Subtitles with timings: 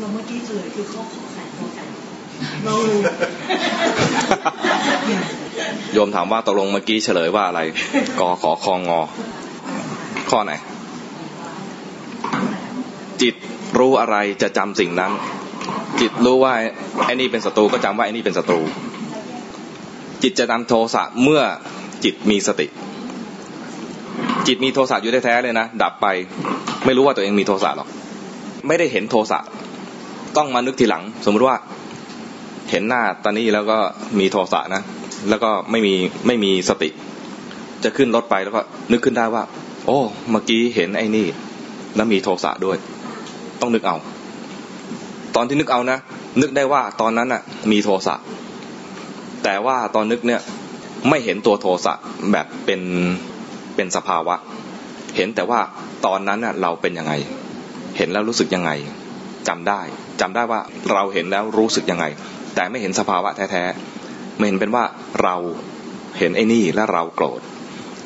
[0.00, 1.84] เราเมื่อกี้เฉลยคือข้อขอไข่ขอไก่
[2.64, 3.00] เรารู้
[5.92, 7.60] โยมถามว่าตกลงเมื่อกี้เฉลยว่าอะไร
[8.20, 9.00] กอขอคองงอ
[10.30, 10.52] ข้อไหน
[13.22, 13.34] จิต
[13.78, 15.12] รู้อะไรจะจำสิ่งนั้น
[16.00, 16.52] จิตรู้ว่า
[17.04, 18.60] ไอ้นี่เป็นศัตรูก็จำว่าไอ้นี่เป็นศัตรู
[20.22, 21.42] จิตจะนำโทสะเมื่อ
[22.04, 22.66] จิตมีสติ
[24.46, 26.06] จิตมีโทสะอยู่แท้ๆเลยนะดับไป
[26.84, 27.88] ไม่รู้ว่าตัวเองมีโทสะหรอก
[28.66, 29.38] ไม่ได้เห็นโทสะ
[30.36, 31.56] ต้องมานึกทีหลัง สมมติว่า
[32.70, 33.78] เห็นหน้าตอนนี้แล้วก็
[34.18, 34.82] มีโทสะนะ
[35.28, 35.94] แล้วก็ไม่มี
[36.26, 36.88] ไม่มีสติ
[37.84, 38.60] จะขึ้นรถไปแล้วก็
[38.92, 39.42] นึกขึ้นได้ว่า
[39.86, 39.98] โอ้
[40.30, 41.26] เมื่อกี้เห็นไอ้นี่
[41.96, 42.76] แล้วมีโทสะด้วย
[43.60, 43.96] ต้องนึกเอา
[45.36, 45.98] ตอนที่นึกเอานะ
[46.40, 48.14] นึกได้ว่าตอนนั้นน่ะ มีโทสะ
[49.44, 50.40] แต่ว่าตอนนึกเนี่ย
[51.08, 51.94] ไม่เห็นตัวโทสะ
[52.32, 52.80] แบบเป็น
[53.74, 54.34] เป็นสภาวะ
[55.16, 55.60] เห็นแต่ว่า
[56.06, 57.12] ตอนนั้นน่ะเราเป็นยังไง
[57.96, 58.70] เห็นแล้วรู้สึกยังไง
[59.50, 59.80] จำได้
[60.20, 60.60] จำได้ว่า
[60.92, 62.04] เราเห็นแล้วรู้สึกยังไง
[62.54, 64.84] แต่ไม่เห็นสภาวะแท้ๆไม่เห็นเป็นว่า
[65.22, 65.36] เรา
[66.18, 67.40] เห็นไอ้นี่แล้วเราโกรธ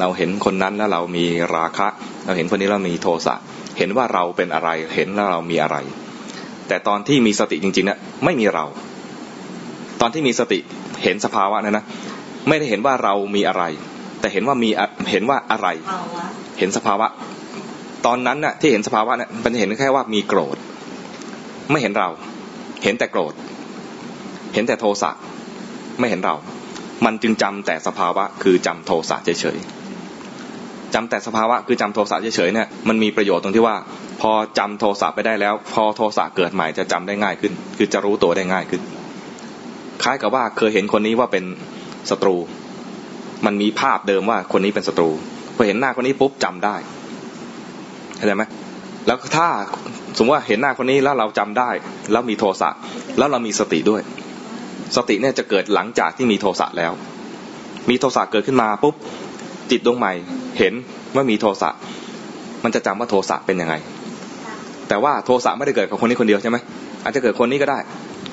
[0.00, 1.24] เราเห็นคนนั้นแล้วเรามี
[1.56, 1.88] ราคะ
[2.24, 3.34] เราเห็นคนนี้เรามีโทสะ
[3.78, 5.76] เห็นว่าเราเป็นอะไรเห็นแล้วเรามีอะไร
[6.68, 8.64] แต่ตอนที่มีสติจริงๆเนี่ยไม่มีเรา
[10.00, 10.58] ตอนที่มีสติ
[11.02, 11.84] เห็นสภาวะนั้นนะ
[12.48, 13.64] ไม่ได้เห็นว่าเรามีอะไร
[14.20, 14.68] แต่เห็นว่ามี
[15.12, 16.24] เห็นว่าอะไรภาวะ
[16.58, 17.06] เห็นสภาวะ
[18.06, 20.56] ตอนนั้นน่ะที่เห็นสภาวะเนี่ยมันเห็นแค่ว่ามีโกรธ
[21.70, 22.08] ไม่เห็นเรา
[22.84, 23.32] เห็นแต่โกรธ
[24.54, 25.10] เห็นแต่โทสะ
[25.98, 26.34] ไม่เห็นเรา
[27.04, 33.76] มันจึงจำแต่สภาวะคือจำโทสะเฉยๆจำแต่สภาวะคือจำโทสะเฉยๆเนี่ยมันมีประโยชน์ตรงที่ว่า
[34.20, 38.82] พอจำโทสะไปได้แล้ว พอโทสะเกิดใหม่จะจำได้ง่ายขึ้น คือจะรู้ตัวได้ง่ายขึ้น
[40.02, 41.44] คล้ายกับว่าเคยเห็นคนนี้ว่าเป็น
[42.10, 42.36] ศัตรู
[43.46, 45.10] มันมีภาพเดิมว่าคนนี้เป็นศัตรู
[45.56, 46.76] พอเห็นหน้าคนนี้ปุ๊บจำได้
[48.16, 48.44] เข้าใจไหม
[49.06, 49.48] แล้วถ้า
[50.16, 51.70] สมมติว่าเห็นหน้าคนนี้แล้วเราจำได้
[52.12, 52.70] แล้วมีโทสะ
[53.18, 54.02] แล้วเรามีสติด้วย
[54.96, 56.92] สติเนี่ยจะเกิดหลังจากที่มีโทสะแล้ว
[57.90, 58.94] มีโทสะเกิดขึ้นมาปุ๊บ
[59.70, 60.12] จิตดวงใหม่
[60.58, 60.74] เห็น
[61.14, 61.70] ว่ามีโทสะ
[62.64, 63.74] มันจะจำว่าโทสะเป็นยังไง
[64.88, 66.56] แต่ว่าโทสะไม่ได้เกิดกับคนนี้คนเดียวใช่ไหม
[67.02, 67.78] อาจจะเกิดคนนี้ก็ได้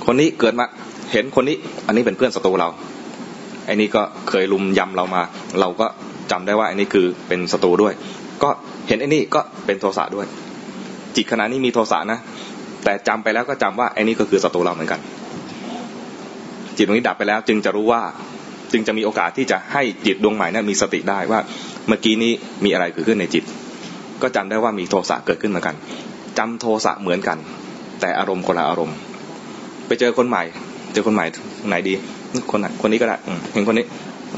[0.05, 0.65] คนนี้เกิดมา
[1.11, 1.55] เห็นคนนี้
[1.87, 2.69] อันนี้เป็นเพื่อนศัตรูเรา
[3.65, 5.21] ไอ้นี่ก็เคยลุมยำเรามา
[5.59, 5.87] เราก็
[6.31, 7.93] จำได้ว่าไอ้นี่คือเป็นศัตรูด้วย
[8.43, 8.49] ก็
[8.87, 10.25] เห็นไอ้นี่ก็เป็นโทสะด้วย
[11.15, 12.19] จิตขณะนี้มีโทสะนะ
[12.83, 14.99] แต่จำไปแล้วก็จำว่าไอ้นี่ก็คือศัตรูเราเหมือนกัน
[16.77, 18.01] จิตตรงนี้ดับไปแล้ว จึงจะรู้ว่า
[18.71, 21.39] จึงจะมีโอกาสที่จะให้จิตดวงใหม่นั้นมีสติได้ว่า
[21.87, 22.31] เมื่อกี้นี้
[22.63, 23.43] มีอะไรเกิดขึ้นในจิต
[24.21, 25.75] ก็จำได้ว่ามีโทสะเกิดขึ้นเหมือนกัน
[26.37, 27.37] จำโทสะเหมือนกัน
[28.01, 28.97] แต่อารมณ์คนละอารมณ์
[29.87, 30.43] ไปเจอคนใหม่
[30.93, 31.25] เจอคนใหม่
[31.67, 31.93] ไหนดี
[32.51, 33.17] คนไหนคนนี้ก็ได้
[33.53, 33.85] เห็นคนนี้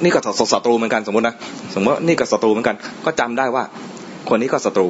[0.03, 0.19] นี่ก็
[0.53, 1.35] ศัตรูเหมือนกันสมมตินะ
[1.75, 3.63] สมมตินี่ก็ศัตรูเหมือนกัน ก็จำได้ว่า
[4.29, 4.87] คนนี้ก็ศัตรู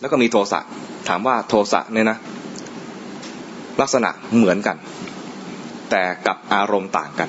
[0.00, 0.60] แล้วก็มีโทสะ
[1.08, 2.18] ถามว่าโทสะเนี่ยนะ
[3.80, 4.76] ลักษณะเหมือนกัน
[5.90, 7.28] แต่กับอารมณ์ต่างกัน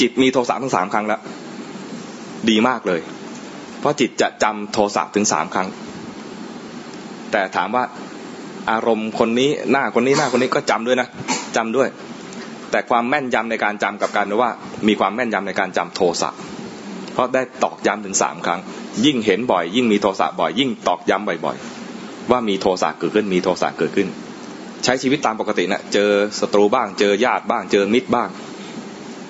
[0.00, 1.20] จิตมีโทสะทั้งสามครั้งแล้ว
[2.50, 3.00] ดีมากเลย
[3.80, 5.68] เพราะจิตจะจำโทสะถึงสามครั้ง
[7.32, 7.84] แต่ถามว่า
[8.70, 11.08] อารมณ์คนนี้หน้าคนนี้หน้าคนนี้ก็จำด้วยนะ
[11.56, 11.88] จำด้วย
[12.70, 14.50] แต่ความแม่นยำในการจำกับการว่า
[14.88, 16.30] มีความแม่นยำในการจำโทสะ
[17.16, 18.60] เพราะได้ตอกย้ำถึงสามครั้ง
[19.04, 24.08] ยิ่งเห็นบ่อย ยิ่งมีโทสะบ่อย ยิ่งตอกย้ำบ่อยๆ ว่ามีโทสะเกิดขึ้นมีโทสะเกิดขึ้น
[24.84, 26.10] ใช้ชีวิตตามปกตินะเจอ
[26.40, 28.28] ศัตรูบ้าง เจอญาติบ้าง เจอมิตรบ้าง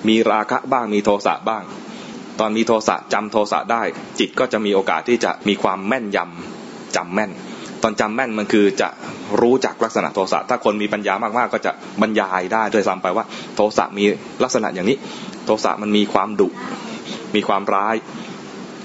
[0.07, 1.63] มีราคะบ้างมีโทสะบ้าง
[2.39, 3.81] ตอนมีโทสะจำโทสะได้
[4.19, 7.31] จิตก็จะมีโอกาสที่จะมีความแม่นยำจำแม่น
[7.83, 8.89] ตอนจำแม่นมันคือจะ
[9.41, 11.71] รู้จักลักษณะโทสะถ้าคนมีปัญญามากๆ ก็จะ
[12.01, 14.03] บรรยายได้ด้วยซ้ำไปว่า โทสะมี
[14.43, 14.97] ลักษณะอย่างนี้
[15.45, 16.47] โทสะมันมีความดุ
[17.35, 17.95] มีความร้าย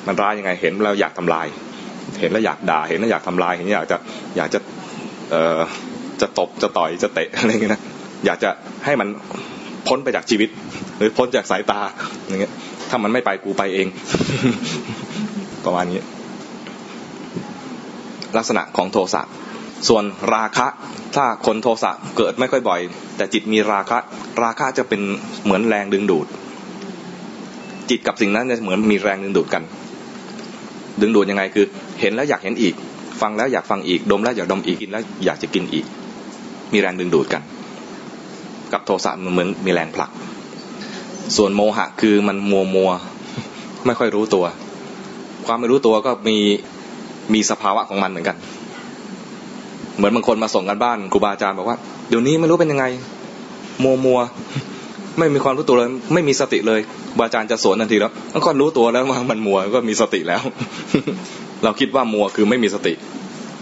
[0.07, 1.47] มันร้ายยังไงเห็นแล้วอยากทำลาย
[2.21, 3.97] เห็นแล้วอยากด่า เห็นแล้วอยากทำลาย เห็นอยากจะ
[4.37, 4.61] อยากจะ
[5.31, 5.61] เอ่อ
[6.21, 7.83] จะตบจะต่อยจะเตะอะไรเงี้ยนะ
[8.27, 8.51] อยากจะ
[8.85, 9.09] ให้มัน
[9.89, 10.49] พ้นไปจากชีวิต
[10.99, 11.81] หรือพ้นจากสายตา
[12.27, 12.53] อย่างเงี้ย
[12.91, 13.87] ถ้ามันไม่ไปกูไปเอง
[15.65, 16.01] ประมาณนี้
[18.37, 19.23] ลักษณะของโทสะ
[19.89, 20.05] ส่วน
[20.35, 20.67] ราคะ
[21.17, 22.81] ถ้าคนโทสะเกิดไม่ค่อยบ่อย
[23.17, 23.99] แต่จิตมีราคะ
[24.43, 25.01] ราคะจะเป็น
[25.45, 26.27] เหมือนแรงดึงดูด
[27.93, 29.63] จิตกับสิ่งนั้นจะเหมือนมีแรงดึงดูดกัน
[31.01, 31.67] ดึงดูดยังไงคือ
[32.01, 32.75] เห็นแล้วอยากเห็นอีก
[33.21, 35.85] ฟังแล้วอยากฟังอีก ดมแล้วอยากดมอีกกินแล้วอยากจะกินอีก
[36.73, 37.43] มีแรงดึงดูดกัน
[38.73, 40.11] กับโทสะมันเหมือนมีแรงผลัก
[41.37, 42.91] ส่วนโมหะคือมันมัวมัว
[43.87, 44.45] ไม่ค่อยรู้ตัว
[45.47, 46.39] ความไม่รู้ตัวก็มี
[47.35, 48.37] มีสภาวะของมันเหมือนกัน
[49.97, 51.79] เหมือนบางคนมาส่งกันบ้านครูบาอาจารย์บอกว่า
[52.09, 52.85] เดี๋ยวนี้ไม่รู้เป็นยังไง
[53.83, 54.21] มัวมัว
[55.19, 56.81] ไม่มีความรู้ตัวเลย ไม่มีสติเลย
[57.19, 60.43] บาอาจารย์จะสวนทันทีแล้วก็รู้ตัวแล้วว่ามันมัวก็มีสติแล้ว
[61.65, 62.95] เราคิดว่ามัวคือไม่มีสติ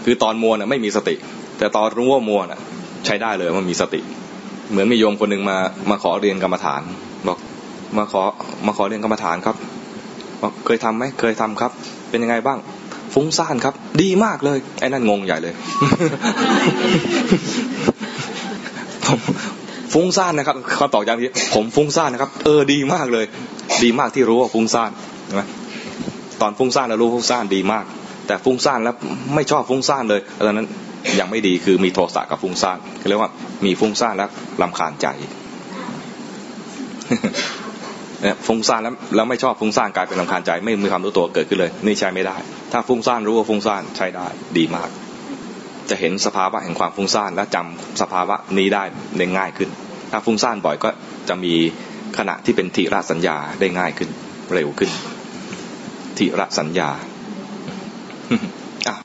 [0.05, 1.15] คือตอนมัวเนี่ยไม่มีสติ
[1.57, 2.59] แต่ตอนรู้ว่ามัวน่ะ
[3.05, 4.01] ใช้ได้เลยว่ามีสติ
[4.71, 5.57] เหมือนมีโยมคนหนึ่งมา
[5.89, 6.81] มาขอเรียนกรรมฐาน
[7.27, 7.37] บอก
[7.97, 8.21] มาขอ
[8.67, 9.55] มาขอเรียนกรรมฐานครับ
[10.41, 11.71] บอกเคยทำไหมเคยทำครับ
[12.09, 12.57] เป็นยังไงบ้าง
[13.13, 15.53] ฟุ้งซ่านครับ ดีมากเลยไอ้นั่นงงใหญ่เลย
[19.05, 19.19] ผม
[19.93, 23.25] ฟุ้งซ่านนะครับเขาตอบอย่างนี้ผมฟุ้งซ่านนะครับ เออดีมากเลย
[23.83, 24.91] ดีมากที่รู้ว่าฟุ้งซ่าน
[25.27, 25.43] ใช่ไหม
[26.41, 27.85] ตอนฟุ้งซ่านแล้วรู้ฟุ้งซ่านดีมาก
[28.27, 28.95] แต่ฟุ้งซ่านแล้ว
[29.35, 30.67] ไม่ชอบฟุ้งซ่านเลยตอนนั้น
[31.19, 32.77] ยังไม่ดีคือมีโทสะกับฟุ้งซ่าน
[33.09, 33.31] เรียกว่า
[33.65, 34.29] มีฟุ้งซ่านแล้ว
[34.61, 35.07] ลำคาญใจ
[38.21, 42.37] เนี่ยฟุ้งซ่านแล้วแล้วไม่ชอบฟุ้งซ่านกลายเป็นลำคาญใจ ไม่มีความรู้ตัวเกิดขึ้นเลย นี่ใช้ไม่ได้
[42.71, 44.27] ถ้าฟุ้งซ่านรู้ว่าฟุ้งซ่านใช้ได้
[44.57, 44.89] ดีมาก
[45.91, 48.83] จะเห็นสภาวะแห่งความฟุ้งซ่านและจำสภาวะนี้ได้
[49.17, 49.69] ได้ง่ายขึ้น
[50.11, 50.89] ถ้าฟุ้งซ่านบ่อยก็
[51.29, 51.53] จะมี
[52.17, 54.09] ขณะที่เป็นทีระสัญญาได้ง่ายขึ้น
[54.53, 54.91] เร็วขึ้น
[56.17, 56.89] ทีระสัญญา